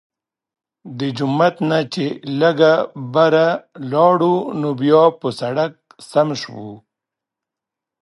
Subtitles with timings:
[0.97, 2.05] د جومات نه چې
[2.41, 2.57] لږ
[3.13, 3.47] بره
[3.91, 5.73] لاړو نو بيا پۀ سړک
[6.09, 6.67] سم شو